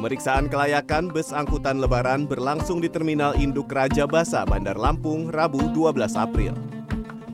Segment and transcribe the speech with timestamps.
[0.00, 6.16] Pemeriksaan kelayakan bus angkutan lebaran berlangsung di Terminal Induk Raja Basa, Bandar Lampung, Rabu 12
[6.16, 6.56] April.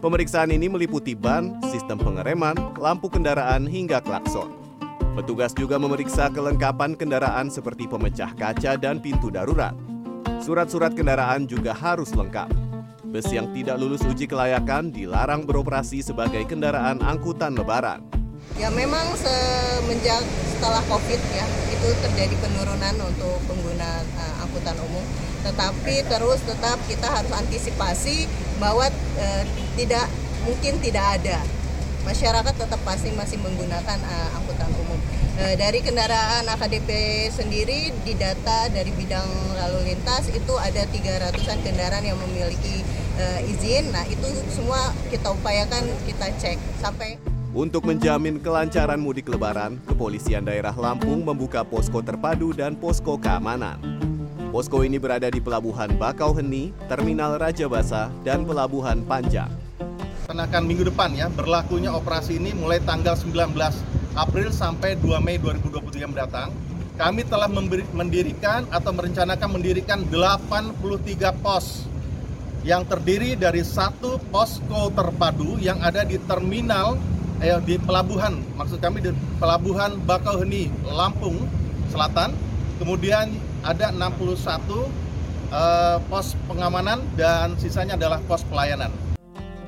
[0.03, 4.51] Pemeriksaan ini meliputi ban, sistem pengereman, lampu kendaraan, hingga klakson.
[5.15, 9.79] Petugas juga memeriksa kelengkapan kendaraan seperti pemecah kaca dan pintu darurat.
[10.43, 12.51] Surat-surat kendaraan juga harus lengkap.
[13.07, 18.16] Bus yang tidak lulus uji kelayakan dilarang beroperasi sebagai kendaraan angkutan lebaran.
[18.55, 20.25] Ya memang semenjak
[20.55, 25.05] setelah COVID ya itu terjadi penurunan untuk pengguna uh, angkutan umum.
[25.45, 28.25] Tetapi terus tetap kita harus antisipasi
[28.57, 28.89] bahwa
[29.21, 29.43] uh,
[29.77, 30.09] tidak
[30.49, 31.43] mungkin tidak ada
[32.07, 34.99] masyarakat tetap pasti masih menggunakan uh, angkutan umum.
[35.37, 36.89] Uh, dari kendaraan AKDP
[37.29, 42.81] sendiri didata dari bidang lalu lintas itu ada 300-an kendaraan yang memiliki
[43.21, 43.93] uh, izin.
[43.93, 50.77] Nah, itu semua kita upayakan kita cek sampai untuk menjamin kelancaran mudik lebaran, Kepolisian Daerah
[50.77, 53.81] Lampung membuka posko terpadu dan posko keamanan.
[54.53, 59.49] Posko ini berada di Pelabuhan Bakauheni, Terminal Raja Basa, dan Pelabuhan Panjang.
[60.29, 63.57] Kenakan minggu depan ya, berlakunya operasi ini mulai tanggal 19
[64.21, 66.53] April sampai 2 Mei 2023 mendatang.
[67.01, 67.49] Kami telah
[67.97, 70.77] mendirikan atau merencanakan mendirikan 83
[71.41, 71.89] pos
[72.69, 76.97] yang terdiri dari satu posko terpadu yang ada di terminal
[77.41, 81.45] eh, di pelabuhan, maksud kami di pelabuhan Bakauheni, Lampung
[81.93, 82.33] Selatan.
[82.77, 83.33] Kemudian
[83.65, 84.87] ada 61
[85.53, 88.93] eh, pos pengamanan dan sisanya adalah pos pelayanan.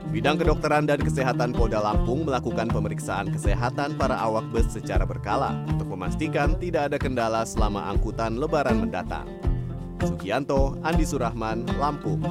[0.09, 5.85] Bidang kedokteran dan kesehatan Polda Lampung melakukan pemeriksaan kesehatan para awak bus secara berkala untuk
[5.93, 9.29] memastikan tidak ada kendala selama angkutan lebaran mendatang.
[10.01, 12.25] Sugianto, Andi Surahman, Lampung.